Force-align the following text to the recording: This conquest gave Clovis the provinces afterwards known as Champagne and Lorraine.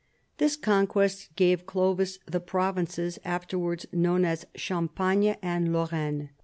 This 0.39 0.55
conquest 0.55 1.29
gave 1.35 1.67
Clovis 1.67 2.17
the 2.25 2.39
provinces 2.39 3.19
afterwards 3.23 3.85
known 3.93 4.25
as 4.25 4.47
Champagne 4.55 5.35
and 5.43 5.71
Lorraine. 5.71 6.31